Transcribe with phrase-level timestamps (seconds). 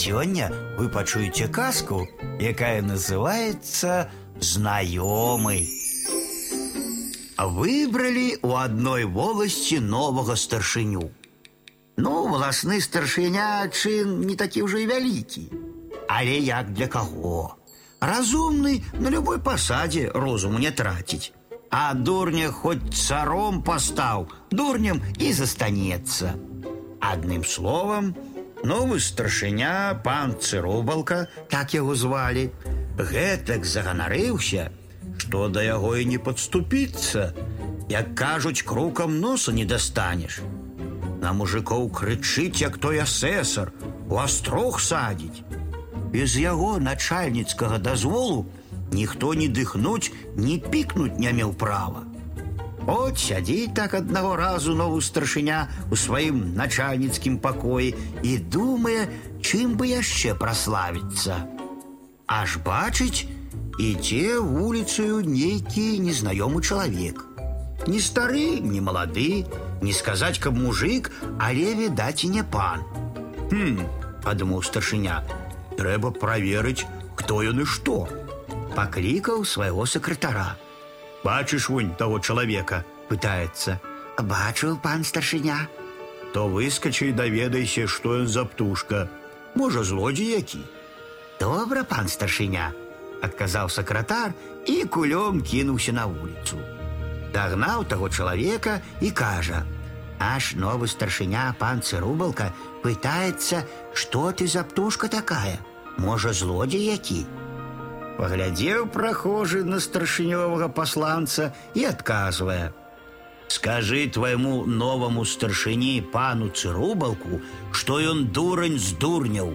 [0.00, 2.07] сёння вы пачуеце казку,
[2.39, 5.67] якая называется «Знаёмый».
[7.37, 11.11] Выбрали у одной волости нового старшыню.
[11.97, 15.43] Ну, волосны старшыня чын не такі ўжо і вялікі.
[16.07, 17.57] Але як для каго?
[17.99, 21.33] Разумны на любой пасадзе розуму не траціць.
[21.69, 26.35] А дурня хоть царом пастаў, дурнем і застанецца.
[26.99, 28.15] Адным словам,
[28.63, 32.51] новы старшыня пан Цырубалка, так яго звалі,
[32.97, 34.69] гэтак заганарыўся,
[35.17, 37.33] што да яго і не падступіцца,
[37.89, 40.41] як кажуць, крукам носа не дастанеш.
[41.21, 43.73] На мужикоў крычыць, як той асэсар,
[44.09, 45.43] у астрог садзіць.
[46.11, 48.45] Без яго начальніцкага дазволу
[48.91, 52.03] ніхто не дыхнуць, ні пікнуць не меў права.
[52.86, 59.08] От сядзіць так аднаго разу новы старшыня у сваім начальніцкім пакоі і думае,
[59.42, 61.42] чым бы яшчэ праславіцца.
[62.26, 63.26] Аж бачыць,
[63.78, 67.24] ідзе вуліцаю нейкі незнаёмы чалавек.
[67.86, 69.46] Не стары, не малады,
[69.82, 72.86] не сказаць, каб мужик, але відаць і не пан.
[73.50, 73.82] Хм,
[74.22, 75.22] падумаў старшыня,
[75.78, 76.86] трэба праверыць,
[77.18, 78.06] хто ён і што.
[78.74, 80.54] Паклікаў свайго сакратара.
[81.24, 83.80] Бачыш вунь того чалавека, пытаецца.
[84.18, 85.68] Бачыў пан старшыня.
[86.32, 89.08] То выскачы і даведайся, што ён за птушка.
[89.54, 90.62] Можа, злодзей які.
[91.40, 92.72] Добра, пан старшыня,
[93.22, 94.32] адказаў сакратар
[94.66, 96.60] і кулём кінуўся на вуліцу.
[97.32, 105.08] Дагнаў таго чалавека і кажа: « Аж новы старшыня пан Цырубалка пытаецца, што ты за птушка
[105.08, 105.60] такая,
[105.96, 107.26] Можа, злодзей які.
[108.20, 118.32] Паглядзеў прахожы на старшынёвага пасланца і адказвае: « Скажы твайму новаму старшыні пану Цырубалку, што ён
[118.32, 119.52] дурань здурняў.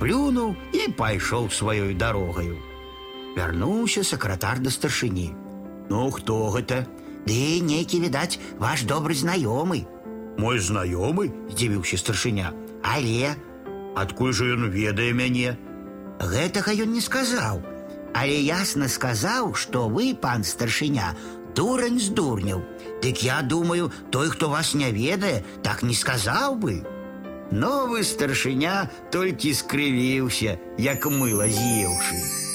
[0.00, 2.56] Плюнуў і пайшоў сваёй дарогаю.
[3.36, 5.34] Вярнуўся сакратар да старшыні.
[5.90, 6.86] Ну хто гэта?
[7.26, 9.84] Ды нейкі відаць ваш добры знаёмы.
[10.38, 12.52] Мой знаёмы, здзівіўся старшыня,
[12.82, 13.34] але
[13.94, 15.56] адкуль жа ён ведае мяне?
[16.20, 17.62] Гэтага ён не сказаў,
[18.14, 21.14] але ясна сказаў, што вы, пан старшыня,
[21.54, 22.62] дурань здурняў.
[23.02, 26.82] Дык я думаю, той, хто вас не ведае, так не сказаў бы.
[27.50, 32.47] Новы старшыня толькі скрывіўся, як мыла з'еўшы.